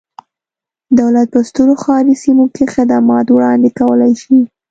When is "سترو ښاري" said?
1.49-2.15